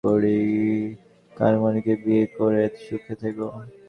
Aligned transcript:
কানমনিকে 1.33 1.93
বিয়ে 2.03 2.25
করে 2.37 2.63
সুখে 2.85 3.13
থেকো। 3.21 3.45